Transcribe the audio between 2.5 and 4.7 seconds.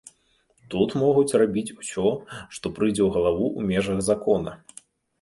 што прыйдзе ў галаву ў межах закона.